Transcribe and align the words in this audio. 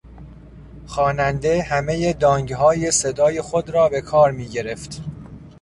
خواننده 0.85 1.61
همهی 1.61 2.13
دانگهای 2.13 2.91
صدای 2.91 3.41
خود 3.41 3.69
را 3.69 3.89
به 3.89 4.01
کار 4.01 4.31
میگرفت. 4.31 5.01